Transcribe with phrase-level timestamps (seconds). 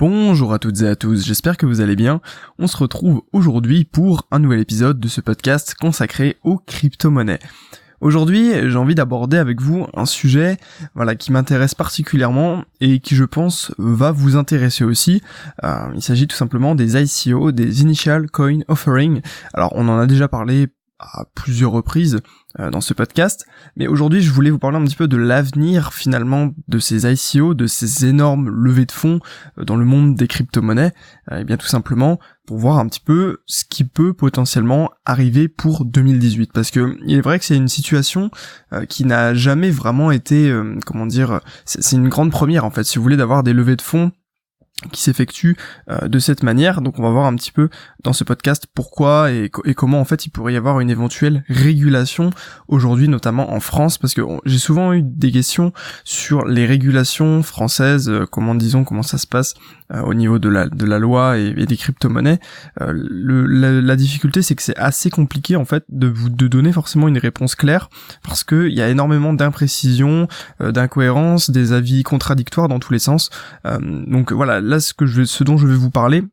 [0.00, 2.22] Bonjour à toutes et à tous, j'espère que vous allez bien.
[2.58, 7.38] On se retrouve aujourd'hui pour un nouvel épisode de ce podcast consacré aux crypto-monnaies.
[8.00, 10.56] Aujourd'hui, j'ai envie d'aborder avec vous un sujet
[10.94, 15.20] voilà qui m'intéresse particulièrement et qui je pense va vous intéresser aussi.
[15.64, 19.20] Euh, il s'agit tout simplement des ICO, des Initial Coin Offering.
[19.52, 20.68] Alors on en a déjà parlé
[21.00, 22.20] à plusieurs reprises
[22.58, 23.46] euh, dans ce podcast,
[23.76, 27.54] mais aujourd'hui je voulais vous parler un petit peu de l'avenir finalement de ces ICO,
[27.54, 29.20] de ces énormes levées de fonds
[29.58, 30.92] euh, dans le monde des crypto-monnaies,
[31.32, 35.48] euh, et bien tout simplement pour voir un petit peu ce qui peut potentiellement arriver
[35.48, 38.30] pour 2018 parce que il est vrai que c'est une situation
[38.88, 40.52] qui n'a jamais vraiment été
[40.84, 42.82] comment dire c'est une grande première en fait.
[42.82, 44.10] Si vous voulez d'avoir des levées de fonds
[44.92, 45.56] qui s'effectue
[45.90, 46.80] euh, de cette manière.
[46.80, 47.68] Donc on va voir un petit peu
[48.02, 52.30] dans ce podcast pourquoi et, comment en fait il pourrait y avoir une éventuelle régulation
[52.68, 55.72] aujourd'hui notamment en France parce que j'ai souvent eu des questions
[56.04, 59.54] sur les régulations françaises, euh, comment disons comment ça se passe
[60.04, 62.38] au niveau de la, de la loi et, des crypto-monnaies.
[62.78, 67.08] La, la, difficulté c'est que c'est assez compliqué en fait de vous de donner forcément
[67.08, 67.90] une réponse claire
[68.22, 70.28] parce que il y a énormément d'imprécisions,
[70.60, 73.30] d'incohérences, des avis contradictoires dans tous les sens.
[73.80, 76.24] donc voilà là, ce que je ce dont je vais vous parler,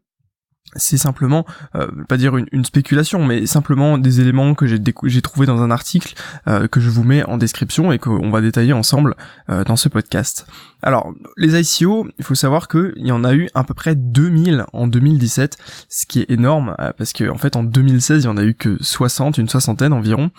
[0.75, 5.47] c'est simplement, euh, pas dire une, spéculation, mais simplement des éléments que j'ai j'ai trouvé
[5.47, 6.13] dans un article
[6.47, 9.15] euh, que je vous mets en description et qu'on va détailler ensemble
[9.49, 10.45] euh, dans ce podcast.
[10.83, 14.65] Alors, les ICO, il faut savoir qu'il y en a eu à peu près 2000
[14.73, 15.57] en 2017,
[15.89, 18.43] ce qui est énorme, euh, parce qu'en en fait en 2016, il y en a
[18.43, 20.29] eu que 60, une soixantaine environ,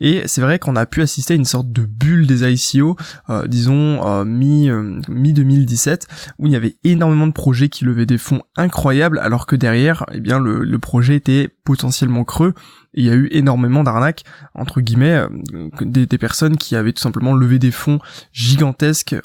[0.00, 2.96] et c'est vrai qu'on a pu assister à une sorte de bulle des ICO,
[3.30, 4.68] euh, disons euh, mi,
[5.08, 6.06] mi 2017,
[6.38, 9.75] où il y avait énormément de projets qui levaient des fonds incroyables, alors que derrière,
[10.12, 12.54] eh bien le, projet était potentiellement creux,
[12.94, 14.24] il y a eu énormément d'arnaques
[14.54, 17.98] entre guillemets euh, des, personnes qui avaient tout simplement levé des fonds
[18.32, 19.16] gigantesques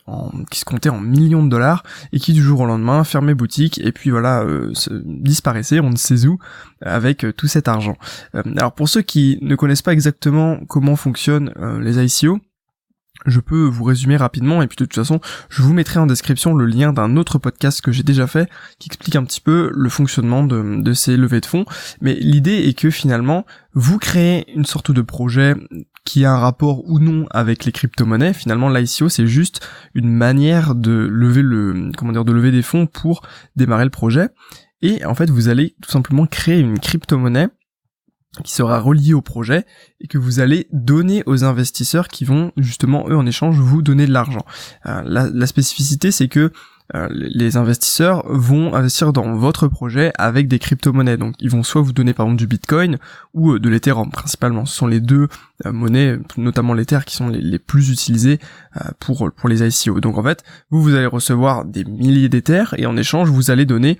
[0.49, 3.79] qui se comptaient en millions de dollars et qui du jour au lendemain fermaient boutique
[3.83, 4.73] et puis voilà euh,
[5.05, 6.37] disparaissaient on ne sait où
[6.81, 7.97] avec euh, tout cet argent.
[8.33, 12.39] alors pour ceux qui ne connaissent pas exactement comment fonctionnent les ICO,
[13.25, 16.53] je peux vous résumer rapidement et puis de toute façon je vous mettrai en description
[16.53, 18.49] le lien d'un autre podcast que j'ai déjà fait
[18.79, 21.65] qui explique un petit peu le fonctionnement de, ces levées de fonds.
[22.01, 25.55] Mais l'idée est que finalement vous créez une sorte de projet
[26.03, 28.33] qui a un rapport ou non avec les crypto-monnaies.
[28.33, 32.87] Finalement l'ICO c'est juste une manière de lever le comment dire de lever des fonds
[32.87, 33.21] pour
[33.55, 34.29] démarrer le projet.
[34.81, 37.49] Et en fait vous allez tout simplement créer une crypto-monnaie
[38.43, 39.65] qui sera relié au projet
[39.99, 44.05] et que vous allez donner aux investisseurs qui vont justement eux en échange vous donner
[44.05, 44.45] de l'argent.
[44.85, 46.51] Euh, la, spécificité c'est que
[47.09, 51.17] les investisseurs vont investir dans votre projet avec des crypto-monnaies.
[51.17, 52.97] Donc ils vont soit vous donner par exemple du Bitcoin
[53.33, 54.65] ou euh, de l'Ethereum principalement.
[54.65, 55.27] Ce sont les deux
[55.65, 58.39] euh, monnaies, notamment l'Ether, qui sont les, plus utilisées
[58.99, 59.99] pour, pour les ICO.
[59.99, 63.65] Donc en fait, vous, vous allez recevoir des milliers d'Ether et en échange, vous allez
[63.65, 63.99] donner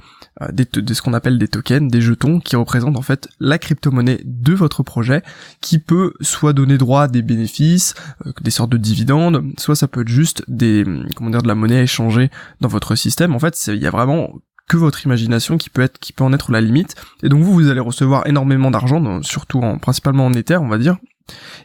[0.51, 4.53] des, ce qu'on appelle des tokens, des jetons qui représentent en fait la crypto-monnaie de
[4.53, 5.21] votre projet
[5.59, 7.93] qui peut soit donner droit à des bénéfices,
[8.41, 10.85] des sortes de dividendes, soit ça peut être juste des,
[11.15, 14.33] comment dire, de la monnaie échangée dans votre en fait, il y a vraiment
[14.67, 16.95] que votre imagination qui peut être, qui peut en être la limite.
[17.23, 20.77] Et donc vous, vous allez recevoir énormément d'argent, surtout en, principalement en Ether, on va
[20.77, 20.97] dire.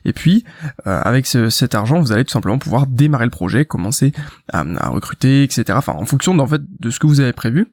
[0.05, 0.45] Et puis,
[0.87, 4.13] euh, avec cet argent, vous allez tout simplement pouvoir démarrer le projet, commencer
[4.53, 5.65] à, à recruter, etc.
[5.71, 7.69] Enfin, en fonction en fait de ce que vous avez prévu.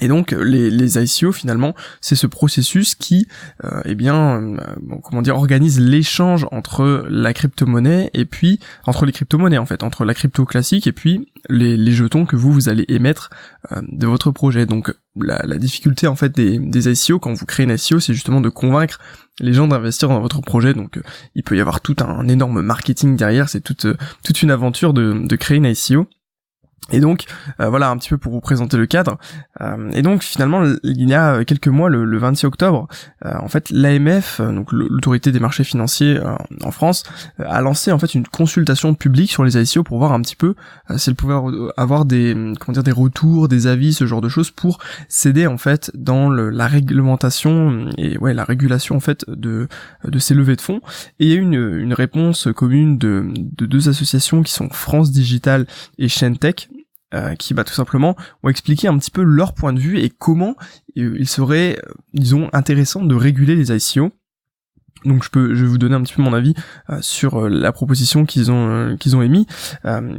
[0.00, 3.28] Et donc les, les ICO finalement, c'est ce processus qui,
[3.64, 4.56] euh, eh bien, euh,
[5.02, 10.04] comment dire, organise l'échange entre la crypto-monnaie et puis entre les crypto-monnaies en fait, entre
[10.04, 13.30] la crypto classique et puis les, jetons que vous vous allez émettre
[13.70, 14.66] euh, de votre projet.
[14.66, 18.14] Donc la, la, difficulté en fait des, des ICO quand vous créez une ICO, c'est
[18.14, 18.98] justement de convaincre
[19.38, 20.74] les gens d'investir dans votre projet.
[20.74, 21.00] Donc
[21.36, 23.86] il peut y avoir tout un, énorme marketing derrière, c'est toute
[24.24, 26.08] toute une aventure de, de créer une ICO.
[26.92, 27.24] Et donc
[27.60, 29.16] euh, voilà un petit peu pour vous présenter le cadre.
[29.60, 32.88] Euh, et donc finalement il y a quelques mois, le, 26 octobre,
[33.24, 36.20] euh, en fait l'AMF, donc l'autorité des marchés financiers
[36.62, 37.04] en France,
[37.38, 40.54] a lancé en fait une consultation publique sur les ICO pour voir un petit peu
[40.96, 41.34] si elle pouvait
[41.76, 44.78] avoir des comment dire des retours, des avis, ce genre de choses pour
[45.08, 49.68] s'aider en fait dans le, la réglementation et ouais la régulation en fait de
[50.04, 50.80] de ces levées de fonds.
[51.18, 54.68] Et il y a eu une, une réponse commune de, de deux associations qui sont
[54.68, 55.66] France Digital
[55.98, 56.68] et Tech
[57.14, 60.10] euh, qui bah, tout simplement ont expliqué un petit peu leur point de vue et
[60.10, 60.56] comment
[60.98, 64.10] euh, il serait, euh, disons, intéressant de réguler les ICO.
[65.04, 66.54] Donc je peux, je vais vous donner un petit peu mon avis
[67.02, 69.46] sur la proposition qu'ils ont qu'ils ont émis,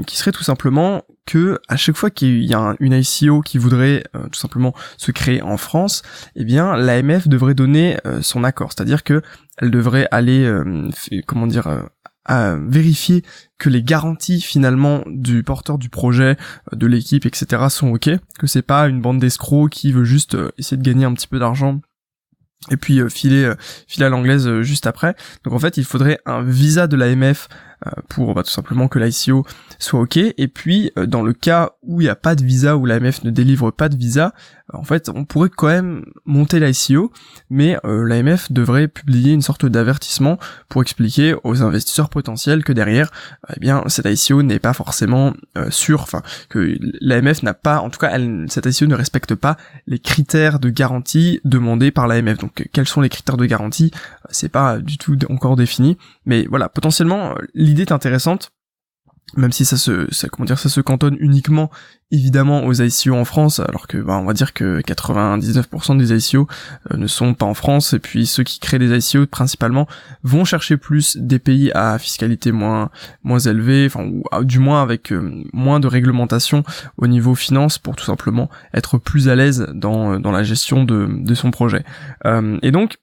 [0.06, 4.04] qui serait tout simplement que à chaque fois qu'il y a une ICO qui voudrait
[4.14, 6.04] tout simplement se créer en France,
[6.36, 9.24] eh bien l'AMF devrait donner son accord, c'est-à-dire que
[9.58, 10.48] elle devrait aller,
[11.26, 11.88] comment dire,
[12.26, 13.24] à vérifier
[13.58, 16.38] que les garanties finalement du porteur du projet,
[16.74, 17.64] euh, de l'équipe, etc.
[17.70, 21.06] sont ok, que c'est pas une bande d'escrocs qui veut juste euh, essayer de gagner
[21.06, 21.82] un petit peu d'argent
[22.72, 23.54] et puis filer
[23.88, 25.16] filer à l'anglaise juste après.
[25.44, 27.48] Donc en fait, il faudrait un visa de l'AMF
[28.10, 29.46] pour bah, tout simplement que l'ICO
[29.80, 30.18] soit ok.
[30.18, 33.30] Et puis dans le cas où il n'y a pas de visa, où l'AMF ne
[33.30, 34.34] délivre pas de visa,
[34.74, 37.12] en fait, on pourrait quand même monter l'ICO,
[37.52, 40.40] mais euh, l'AMF devrait publier une sorte d'avertissement
[40.70, 43.12] pour expliquer aux investisseurs potentiels que derrière,
[43.56, 47.92] eh bien, cette ICO n'est pas forcément euh, sûre, enfin, que l'AMF n'a pas, en
[47.92, 49.56] tout cas, elle, cette ICO ne respecte pas
[49.86, 52.40] les critères de garantie demandés par l'AMF.
[52.40, 53.92] Donc, quels sont les critères de garantie?
[54.32, 55.96] C'est pas du tout encore défini,
[56.26, 58.52] mais voilà, potentiellement, l'idée est intéressante
[59.36, 61.70] même si ça se ça, comment dire ça se cantonne uniquement
[62.12, 66.48] évidemment aux ICO en France alors que bah, on va dire que 99% des ICO
[66.92, 69.88] euh, ne sont pas en France et puis ceux qui créent des ICO principalement
[70.24, 72.92] vont chercher plus des pays à fiscalité moins
[73.24, 76.64] moins élevée enfin ou du moins avec euh, moins de réglementation
[76.98, 81.08] au niveau finance pour tout simplement être plus à l'aise dans dans la gestion de
[81.10, 81.84] de son projet.
[82.26, 82.98] Euh, et donc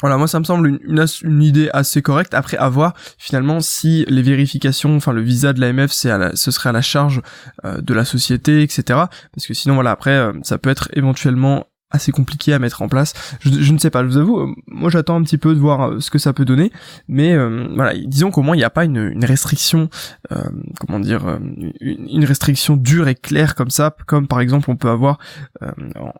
[0.00, 2.34] voilà, moi ça me semble une, idée assez correcte.
[2.34, 6.68] Après, à voir finalement si les vérifications, enfin le visa de l'AMF, c'est ce serait
[6.68, 7.22] à la charge
[7.64, 8.82] euh, de la société, etc.
[9.32, 12.88] Parce que sinon, voilà, après, euh, ça peut être éventuellement assez compliqué à mettre en
[12.88, 13.12] place.
[13.40, 15.88] Je, ne sais pas, je vous avoue, euh, moi j'attends un petit peu de voir
[15.88, 16.72] euh, ce que ça peut donner,
[17.08, 19.88] mais euh, voilà, disons qu'au moins il n'y a pas une, restriction,
[20.80, 21.38] comment dire,
[21.80, 25.18] une, restriction dure et claire comme ça, comme par exemple on peut avoir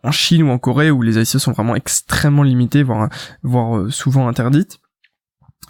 [0.03, 3.09] en Chine ou en Corée où les ICO sont vraiment extrêmement limitées, voire,
[3.43, 4.79] voire souvent interdites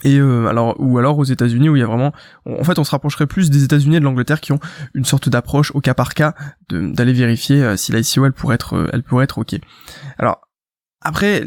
[0.03, 2.13] et euh, alors ou alors aux États-Unis où il y a vraiment
[2.45, 4.59] en fait on se rapprocherait plus des États-Unis et de l'Angleterre qui ont
[4.93, 6.35] une sorte d'approche au cas par cas
[6.69, 9.55] d'aller vérifier euh, si la ICO elle pourrait être euh, elle pourrait être OK.
[10.17, 10.41] Alors
[11.01, 11.43] après,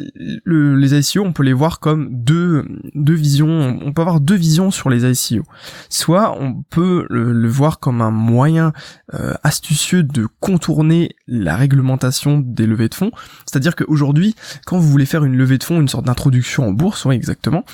[0.47, 2.50] les ICO, on peut les voir comme deux,
[2.95, 3.79] deux visions.
[3.85, 5.45] On peut avoir deux visions sur les ICO.
[5.89, 8.73] Soit on peut le, voir comme un moyen
[9.15, 13.11] euh, astucieux de contourner la réglementation des levées de fonds.
[13.45, 14.35] C'est-à-dire qu'aujourd'hui,
[14.67, 17.65] quand vous voulez faire une levée de fonds, une sorte d'introduction en bourse, oui, exactement,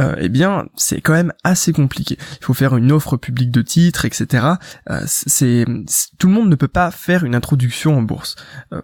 [0.00, 2.16] euh, eh bien, c'est quand même assez compliqué.
[2.40, 4.46] Il faut faire une offre publique de titres, etc.
[4.90, 5.00] Euh,
[6.18, 8.36] tout le monde ne peut pas faire une introduction en bourse.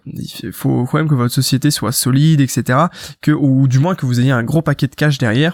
[0.05, 2.79] Il faut quand même que votre société soit solide etc.
[3.27, 5.44] Ou du moins que vous ayez un gros paquet de cash derrière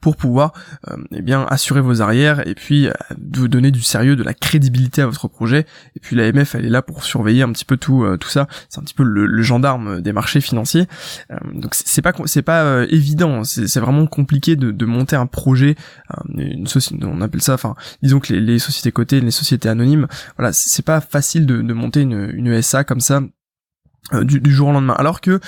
[0.00, 0.52] pour pouvoir
[0.88, 2.92] euh, eh bien assurer vos arrières et puis euh,
[3.32, 5.66] vous donner du sérieux, de la crédibilité à votre projet.
[5.94, 8.48] Et puis l'AMF elle est là pour surveiller un petit peu tout euh, tout ça.
[8.68, 10.86] C'est un petit peu le, gendarme des marchés financiers.
[11.52, 13.44] donc c'est pas c'est pas évident.
[13.44, 15.76] C'est vraiment compliqué de, de, monter un projet,
[16.34, 17.54] une société, on appelle ça.
[17.54, 21.62] Enfin disons que les, les, sociétés cotées, les sociétés anonymes, voilà c'est pas facile de,
[21.62, 23.20] de monter une, une ESA comme ça
[24.12, 24.96] du, du, jour au lendemain.
[24.98, 25.40] Alors que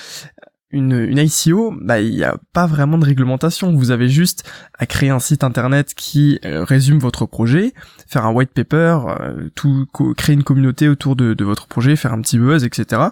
[0.71, 3.75] une, ICO, bah il n'y a pas vraiment de réglementation.
[3.75, 4.49] Vous avez juste
[4.79, 7.73] à créer un site internet qui euh, résume votre projet,
[8.07, 9.87] faire un white paper, euh, tout
[10.17, 13.03] créer une communauté autour de, votre projet, faire un petit buzz, etc.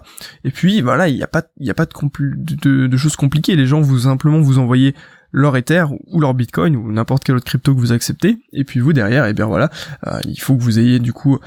[0.43, 3.55] Et puis voilà, il n'y a pas il y a pas de, choses compliquées.
[3.55, 4.93] Les gens vous simplement vous envoyer
[5.31, 8.37] leur Ether ou leur Bitcoin ou n'importe quelle autre crypto que vous acceptez.
[8.53, 9.71] Et puis vous derrière, et eh bien voilà,
[10.05, 11.39] euh, il faut que vous ayez du coup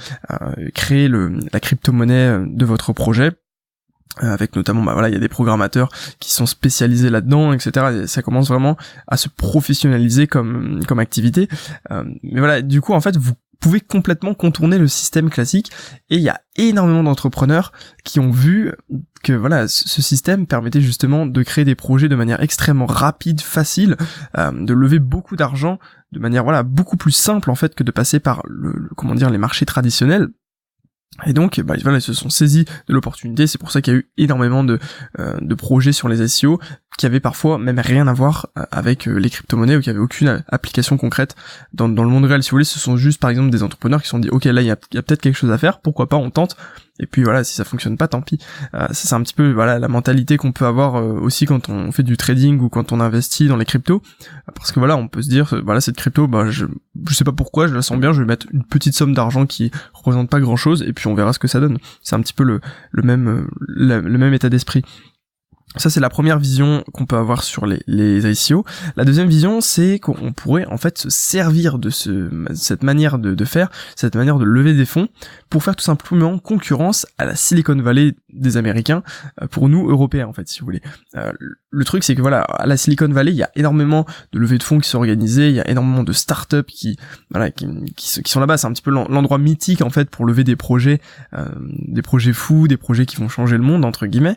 [0.75, 3.31] créé la crypto-monnaie de votre projet
[4.19, 8.23] avec notamment bah voilà il y a des programmateurs qui sont spécialisés là-dedans etc ça
[8.23, 8.77] commence vraiment
[9.07, 11.49] à se professionnaliser comme comme activité.
[11.91, 15.71] Euh, mais voilà du coup en fait vous pouvez complètement contourner le système classique.
[16.09, 17.73] Et il y a énormément d'entrepreneurs
[18.05, 18.73] qui ont vu
[19.23, 23.97] que voilà ce système permettait justement de créer des projets de manière extrêmement rapide facile
[24.39, 25.79] euh, de lever beaucoup d'argent
[26.13, 29.29] de manière voilà beaucoup plus simple en fait que de passer par le comment dire
[29.29, 30.29] les marchés traditionnels
[31.27, 33.47] et donc, bah, ils se sont saisis de l'opportunité.
[33.47, 34.79] C'est pour ça qu'il y a eu énormément de,
[35.19, 36.61] euh, de projets sur les SEO
[36.97, 39.99] qui avaient parfois même rien à voir euh, avec euh, les crypto-monnaies ou qui avaient
[39.99, 41.35] aucune application concrète
[41.73, 42.43] dans, le monde réel.
[42.43, 44.45] Si vous voulez, ce sont juste par exemple des entrepreneurs qui se sont dit, ok,
[44.45, 45.81] là, il y a peut-être quelque chose à faire.
[45.81, 46.57] Pourquoi pas, on tente.
[47.01, 48.39] Et puis voilà, si ça fonctionne pas, tant pis.
[48.75, 51.91] Euh, c'est un petit peu voilà la mentalité qu'on peut avoir euh, aussi quand on
[51.91, 54.03] fait du trading ou quand on investit dans les cryptos,
[54.55, 56.67] parce que voilà, on peut se dire voilà cette crypto, bah je
[57.09, 59.47] je sais pas pourquoi, je la sens bien, je vais mettre une petite somme d'argent
[59.47, 61.79] qui représente pas grand chose et puis on verra ce que ça donne.
[62.03, 64.85] C'est un petit peu le le même le même état d'esprit.
[65.77, 68.65] Ça, c'est la première vision qu'on peut avoir sur les, les ICO.
[68.97, 73.37] La deuxième vision, c'est qu'on pourrait en fait se servir de ce, cette manière de,
[73.37, 75.07] de, faire, cette manière de lever des fonds,
[75.49, 79.05] pour faire tout simplement concurrence à la Silicon Valley des Américains
[79.53, 80.83] pour nous Européens en fait, si vous voulez.
[81.71, 84.59] le truc c'est que voilà, à la Silicon Valley, il y a énormément de levées
[84.59, 86.97] de fonds qui sont organisées, il y a énormément de startups qui
[87.31, 88.57] voilà qui, qui, qui sont là-bas.
[88.57, 91.01] C'est un petit peu l'endroit mythique en fait pour lever des projets,
[91.87, 94.37] des projets fous, des projets qui vont changer le monde entre guillemets.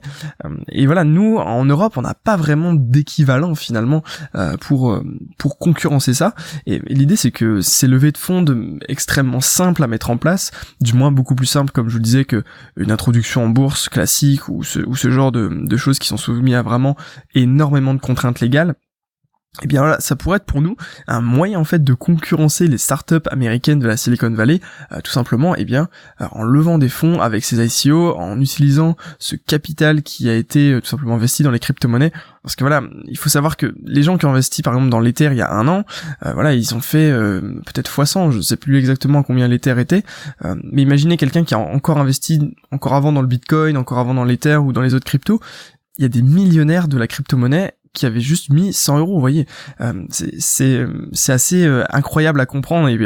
[0.70, 4.04] et voilà, nous en Europe, on n'a pas vraiment d'équivalent finalement
[4.62, 5.02] pour
[5.38, 6.36] pour concurrencer ça.
[6.66, 8.46] Et, l'idée c'est que ces levées de fonds
[8.88, 10.52] extrêmement simples à mettre en place,
[10.82, 12.44] du moins beaucoup plus simples comme je vous le disais que
[12.78, 16.62] une introduction en bourse classique ou ce, genre de, de choses qui sont soumises à
[16.62, 16.96] vraiment
[17.36, 18.76] énormément de contraintes légales,
[19.62, 22.80] eh bien voilà, ça pourrait être pour nous un moyen en fait de concurrencer les
[22.80, 25.90] startups américaines de la Silicon Valley, euh, tout simplement, eh bien
[26.22, 30.72] euh, en levant des fonds avec ces ICO, en utilisant ce capital qui a été
[30.72, 32.12] euh, tout simplement investi dans les crypto-monnaies.
[32.42, 35.00] Parce que voilà, il faut savoir que les gens qui ont investi par exemple dans
[35.00, 35.86] l'Ether il y a un an,
[36.34, 37.10] voilà, ils ont fait
[37.66, 40.04] peut-être fois 100, je sais plus exactement combien l'Ether était,
[40.62, 44.26] mais imaginez quelqu'un qui a encore investi encore avant dans le Bitcoin, encore avant dans
[44.26, 45.40] l'Ether ou dans les autres cryptos,
[45.98, 49.20] il y a des millionnaires de la crypto-monnaie qui avait juste mis 100 euros, vous
[49.20, 49.48] voyez.
[49.82, 52.98] Euh, c'est assez euh, incroyable à comprendre et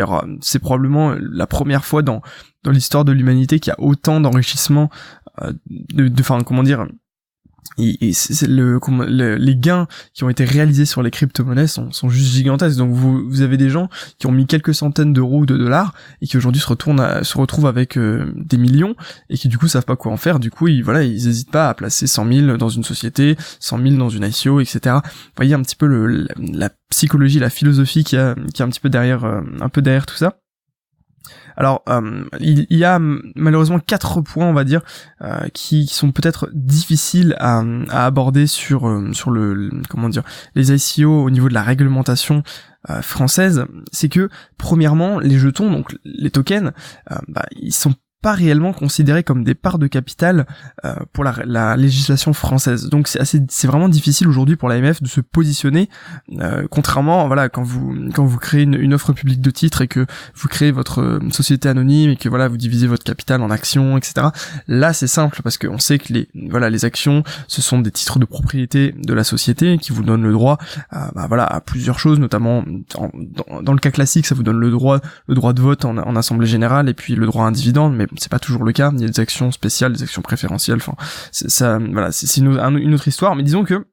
[0.41, 2.21] c'est probablement la première fois dans
[2.63, 4.89] dans l'histoire de l'humanité qu'il y a autant d'enrichissement
[5.41, 6.87] euh, de enfin comment dire
[7.77, 8.79] et, c'est le,
[9.35, 12.77] les gains qui ont été réalisés sur les crypto-monnaies sont, sont juste gigantesques.
[12.77, 15.93] Donc vous, vous avez des gens qui ont mis quelques centaines d'euros ou de dollars
[16.21, 18.95] et qui aujourd'hui se retournent à, se retrouvent avec euh, des millions
[19.29, 20.39] et qui du coup savent pas quoi en faire.
[20.39, 23.81] Du coup, ils voilà, ils hésitent pas à placer 100 000 dans une société, 100
[23.81, 24.95] 000 dans une ICO, etc.
[25.03, 28.69] Vous voyez un petit peu le, la, psychologie, la philosophie qui a, qui est un
[28.69, 30.39] petit peu derrière, euh, un peu derrière tout ça.
[31.57, 34.81] Alors, euh, il, y a malheureusement quatre points, on va dire,
[35.23, 40.23] euh, qui, sont peut-être difficiles à, aborder sur euh, sur le comment dire
[40.53, 42.43] les ICO au niveau de la réglementation
[43.01, 43.65] française.
[43.91, 46.71] C'est que premièrement, les jetons, donc les tokens,
[47.27, 50.47] bah, ils sont pas réellement considérés comme des parts de capital
[50.85, 52.89] euh, pour la, la, législation française.
[52.89, 55.87] Donc c'est assez, c'est vraiment difficile aujourd'hui pour l'AMF de se positionner.
[56.39, 59.87] Euh, contrairement, voilà, quand vous quand vous créez une, une, offre publique de titres et
[59.87, 63.51] que vous créez votre euh, société anonyme et que voilà vous divisez votre capital en
[63.51, 64.27] actions, etc.
[64.67, 68.17] Là c'est simple parce qu'on sait que les voilà les actions ce sont des titres
[68.17, 70.57] de propriété de la société qui vous donnent le droit
[70.89, 72.63] à, bah, voilà à plusieurs choses, notamment
[72.95, 75.97] dans, dans, le cas classique ça vous donne le droit le droit de vote en,
[75.97, 78.71] en assemblée générale et puis le droit à un dividende, mais c'est pas toujours le
[78.71, 78.91] cas.
[78.93, 80.77] Il y a des actions spéciales, des actions préférentielles.
[80.77, 80.95] Enfin,
[81.31, 83.35] ça, voilà, c'est une, une autre histoire.
[83.35, 83.85] Mais disons que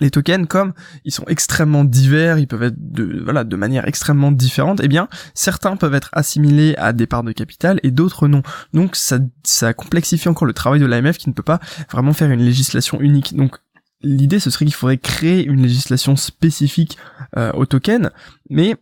[0.00, 0.74] les tokens, comme
[1.04, 5.08] ils sont extrêmement divers, ils peuvent être de, voilà, de manière extrêmement différente, eh bien,
[5.34, 8.42] certains peuvent être assimilés à des parts de capital et d'autres non.
[8.74, 11.60] Donc, ça, ça complexifie encore le travail de l'AMF qui ne peut pas
[11.90, 13.34] vraiment faire une législation unique.
[13.36, 13.56] Donc,
[14.02, 16.98] l'idée, ce serait qu'il faudrait créer une législation spécifique
[17.36, 18.10] euh, aux tokens,
[18.50, 18.76] mais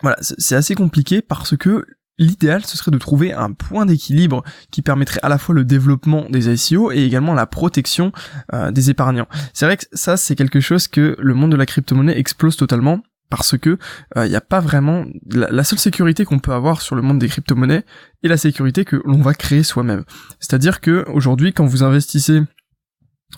[0.00, 1.86] voilà, c'est assez compliqué parce que
[2.22, 6.26] L'idéal, ce serait de trouver un point d'équilibre qui permettrait à la fois le développement
[6.30, 8.12] des ICO et également la protection
[8.52, 9.26] euh, des épargnants.
[9.52, 13.00] C'est vrai que ça, c'est quelque chose que le monde de la crypto-monnaie explose totalement
[13.28, 13.78] parce que
[14.14, 17.18] il euh, n'y a pas vraiment la, seule sécurité qu'on peut avoir sur le monde
[17.18, 17.84] des crypto-monnaies
[18.22, 20.04] est la sécurité que l'on va créer soi-même.
[20.38, 22.42] C'est-à-dire que aujourd'hui, quand vous investissez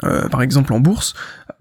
[0.03, 1.15] euh, par exemple en bourse,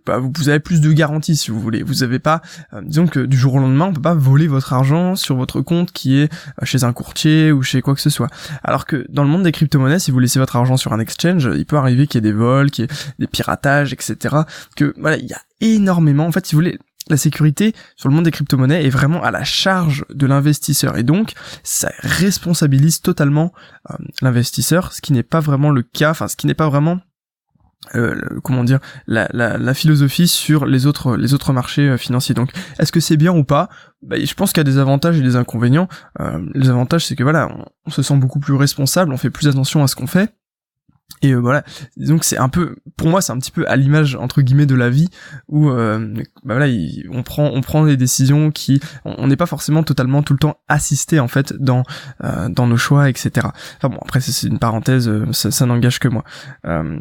[0.06, 1.84] bah, vous avez plus de garanties si vous voulez.
[1.84, 2.42] Vous avez pas,
[2.74, 5.62] euh, disons que du jour au lendemain, on peut pas voler votre argent sur votre
[5.62, 8.30] compte qui est euh, chez un courtier ou chez quoi que ce soit.
[8.64, 11.50] Alors que dans le monde des crypto-monnaies, si vous laissez votre argent sur un exchange,
[11.54, 14.36] il peut arriver qu'il y ait des vols, qu'il y ait des piratages, etc.
[14.76, 16.26] Que voilà, il y a énormément.
[16.26, 19.32] En fait, si vous voulez, la sécurité sur le monde des crypto-monnaies est vraiment à
[19.32, 23.52] la charge de l'investisseur et donc ça responsabilise totalement
[24.22, 27.02] l'investisseur, ce qui n'est pas vraiment le cas, enfin ce qui n'est pas vraiment
[27.96, 32.36] euh, comment dire la, la, philosophie sur les autres les autres marchés euh, financiers.
[32.36, 33.70] Donc est-ce que c'est bien ou pas?
[34.02, 35.88] Bah, je pense qu'il y a des avantages et des inconvénients.
[36.20, 37.50] Euh, les avantages c'est que voilà
[37.86, 40.34] on, se sent beaucoup plus responsable on fait plus attention à ce qu'on fait
[41.24, 41.64] et euh, voilà,
[41.96, 44.76] donc c'est un peu, pour moi, c'est un petit peu à l'image entre guillemets de
[44.76, 45.08] la vie
[45.48, 46.68] où, euh, bah voilà,
[47.12, 50.58] on prend, on prend des décisions qui, on n'est pas forcément totalement tout le temps
[50.68, 51.84] assisté en fait dans
[52.24, 53.48] euh, dans nos choix, etc.
[53.78, 56.26] Enfin bon, après c'est une parenthèse, ça, ça n'engage que moi.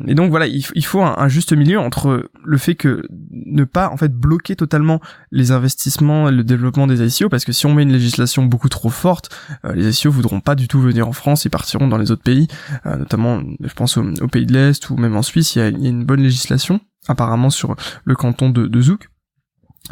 [0.07, 3.89] et donc voilà, il, il faut un, juste milieu entre le fait que ne pas
[3.89, 5.01] en fait bloquer totalement
[5.33, 8.69] les investissements, et le développement des ICO, parce que si on met une législation beaucoup
[8.69, 9.31] trop forte,
[9.75, 12.47] les ICO voudront pas du tout venir en France, ils partiront dans les autres pays,
[12.85, 16.05] notamment, je pense au, pays de l'Est ou même en Suisse, il y a, une
[16.05, 19.09] bonne législation apparemment sur le canton de, Zouk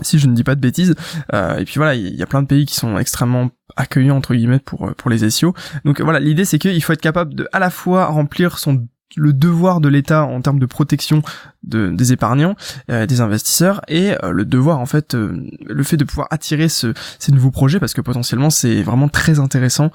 [0.02, 0.94] si je ne dis pas de bêtises.
[1.34, 4.34] Euh, et puis voilà, il y a plein de pays qui sont extrêmement accueillants entre
[4.34, 5.52] guillemets pour pour les SEO.
[5.84, 8.86] Donc voilà, l'idée c'est qu'il faut être capable de à la fois remplir son
[9.16, 11.22] le devoir de l'État en termes de protection
[11.62, 12.54] de, des épargnants,
[12.90, 16.68] euh, des investisseurs, et euh, le devoir en fait, euh, le fait de pouvoir attirer
[16.68, 19.90] ce, ces nouveaux projets, parce que potentiellement c'est vraiment très intéressant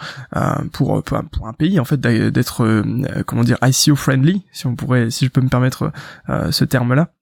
[0.72, 2.84] pour, pour un pays en fait d'être
[3.26, 5.92] comment dire ICO friendly, si on pourrait, si je peux me permettre
[6.52, 7.15] ce terme-là.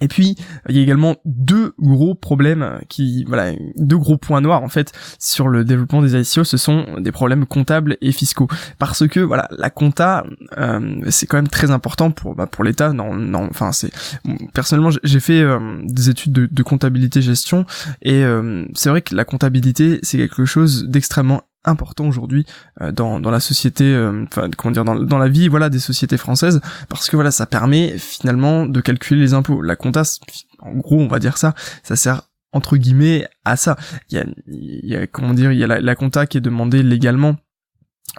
[0.00, 0.36] Et puis
[0.68, 4.92] il y a également deux gros problèmes qui voilà deux gros points noirs en fait
[5.18, 8.48] sur le développement des ICO, ce sont des problèmes comptables et fiscaux.
[8.78, 10.24] Parce que voilà la compta
[10.58, 12.92] euh, c'est quand même très important pour bah, pour l'État.
[12.92, 13.90] Non non enfin c'est
[14.54, 17.66] personnellement j'ai fait euh, des études de, de comptabilité gestion
[18.02, 22.46] et euh, c'est vrai que la comptabilité c'est quelque chose d'extrêmement important aujourd'hui
[22.80, 26.16] euh, dans, dans la société euh, enfin comment dire dans, la vie voilà des sociétés
[26.16, 29.62] françaises parce que voilà ça permet finalement de calculer les impôts.
[29.62, 30.02] La compta
[30.60, 33.76] en gros on va dire ça ça sert entre guillemets à ça.
[34.10, 36.38] Il y a, il y a comment dire il y a la, la compta qui
[36.38, 37.36] est demandée légalement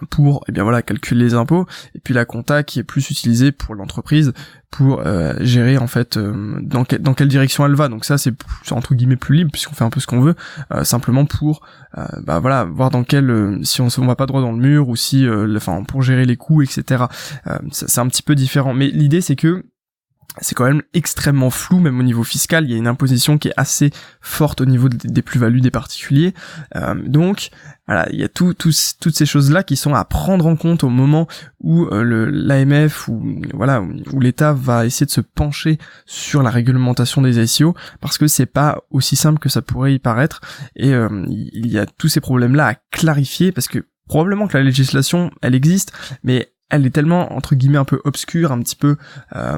[0.10, 3.52] pour eh bien voilà calculer les impôts et puis la compta qui est plus utilisée
[3.52, 4.34] pour l'entreprise
[4.70, 7.90] pour euh, gérer en fait euh, dans, dans quelle direction elle va.
[7.90, 8.34] Donc ça c'est
[8.72, 10.36] entre guillemets plus libre puisqu'on fait un peu ce qu'on veut
[10.74, 11.62] euh, simplement pour
[12.24, 14.96] bah voilà voir dans quel si on, on va pas droit dans le mur ou
[14.96, 17.04] si enfin pour gérer les coûts etc
[17.72, 18.74] c'est un petit peu différent.
[18.74, 19.66] Mais l'idée c'est que
[20.40, 22.64] c'est quand même extrêmement flou, même au niveau fiscal.
[22.64, 26.34] Il y a une imposition qui est assez forte au niveau des plus-values des particuliers.
[26.76, 27.50] Euh, donc,
[27.86, 30.90] voilà, il y a tout, toutes ces choses-là qui sont à prendre en compte au
[30.90, 31.28] moment
[31.60, 37.22] où euh, l'AMF ou voilà où l'État va essayer de se pencher sur la réglementation
[37.22, 40.40] des ICO, parce que c'est pas aussi simple que ça pourrait y paraître.
[40.78, 44.64] Et euh, il y a tous ces problèmes-là à clarifier, parce que probablement que la
[44.64, 45.92] législation, elle existe,
[46.24, 48.96] mais elle est tellement entre guillemets un peu obscure, un petit peu
[49.36, 49.58] euh,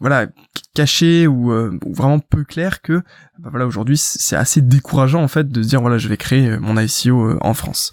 [0.00, 0.26] voilà
[0.74, 3.02] cachée ou, euh, vraiment peu claire que
[3.38, 6.50] bah voilà aujourd'hui c'est assez décourageant en fait de se dire voilà je vais créer
[6.50, 7.90] euh, mon ICO en France.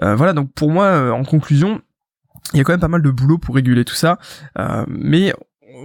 [0.00, 1.80] voilà donc pour moi en conclusion
[2.54, 4.18] il y a quand même pas mal de boulot pour réguler tout ça,
[4.88, 5.32] mais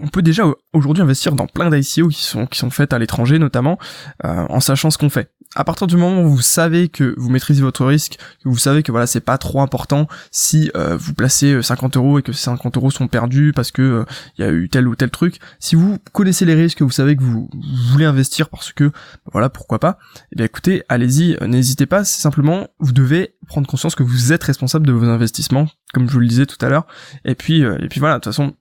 [0.02, 3.40] on peut déjà aujourd'hui investir dans plein d'ICO qui sont qui sont faites à l'étranger
[3.40, 3.78] notamment
[4.24, 7.64] en sachant ce qu'on fait à partir du moment où vous savez que vous maîtrisez
[7.64, 11.64] votre risque, que vous savez que voilà c'est pas trop important si euh, vous placez
[11.64, 14.06] 50 euh, euros et que ces 50 euros sont perdus parce que
[14.38, 16.92] il euh, y a eu tel ou tel truc, si vous connaissez les risques, vous
[16.92, 17.50] savez que vous,
[17.92, 18.92] voulez investir parce que
[19.32, 19.98] voilà pourquoi pas,
[20.32, 24.44] eh bien écoutez allez-y, n'hésitez pas, c'est simplement vous devez prendre conscience que vous êtes
[24.44, 26.86] responsable de vos investissements, comme je vous le disais tout à l'heure,
[27.26, 28.54] et puis et puis voilà de toute façon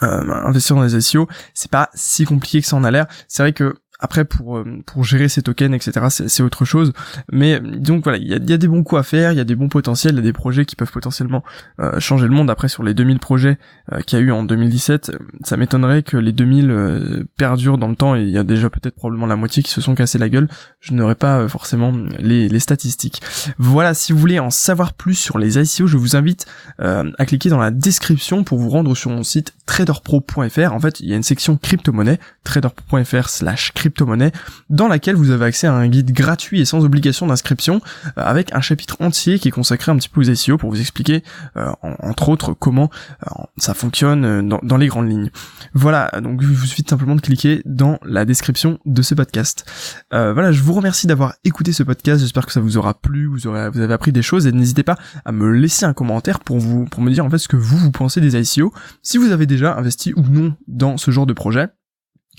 [0.00, 3.06] investir dans les SEO, c'est pas si compliqué que ça en a l'air.
[3.28, 6.92] C'est vrai que après, pour, euh, pour gérer ces tokens, etc., c'est autre chose.
[7.30, 9.54] Mais donc voilà, il y a, des bons coups à faire, il y a des
[9.54, 11.44] bons potentiels, il y a des projets qui peuvent potentiellement
[11.80, 12.50] euh, changer le monde.
[12.50, 13.56] Après, sur les 2000 projets
[13.92, 15.12] euh, qu'il y a eu en 2017,
[15.44, 18.96] ça m'étonnerait que les 2000 perdurent dans le temps et il y a déjà peut-être
[18.96, 20.48] probablement la moitié qui se sont cassés la gueule.
[20.80, 23.22] Je n'aurai pas forcément les, les, statistiques.
[23.58, 26.46] Voilà, si vous voulez en savoir plus sur les ICO, je vous invite
[26.78, 30.72] à cliquer dans la description pour vous rendre sur mon site traderpro.fr.
[30.72, 34.32] En fait, il y a une section crypto-monnaie, traderpro.fr slash crypto monnaie
[34.70, 38.54] dans laquelle vous avez accès à un guide gratuit et sans obligation d'inscription, euh, avec
[38.54, 41.22] un chapitre entier qui est consacré un petit peu aux SEO pour vous expliquer,
[41.56, 42.90] euh, entre autres, comment
[43.26, 45.30] euh, ça fonctionne dans, les grandes lignes.
[45.72, 49.64] Voilà, donc il vous suffit simplement de cliquer dans la description de ce podcast.
[50.10, 53.46] voilà, je vous remercie d'avoir écouté ce podcast, j'espère que ça vous aura plu, vous,
[53.46, 56.58] aurez, vous avez appris des choses, et n'hésitez pas à me laisser un commentaire pour
[56.58, 59.30] vous pour me dire en fait ce que vous, vous pensez des ICO, si vous
[59.30, 61.68] avez déjà investi ou non dans ce genre de projet.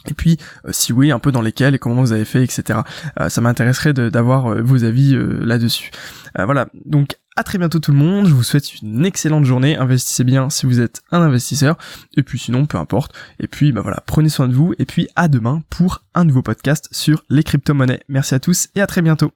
[0.08, 2.80] Et puis, euh, si oui, un peu dans lesquels et comment vous avez fait, etc.
[3.20, 5.92] Euh, ça m'intéresserait d'avoir euh, vos avis là-dessus.
[6.38, 10.24] voilà, donc à très bientôt tout le monde, je vous souhaite une excellente journée, investissez
[10.24, 11.78] bien si vous êtes un investisseur,
[12.16, 13.14] et puis sinon, peu importe.
[13.40, 16.42] Et puis, bah voilà, prenez soin de vous, et puis à demain pour un nouveau
[16.42, 18.02] podcast sur les crypto-monnaies.
[18.08, 19.32] Merci à tous et à très bientôt.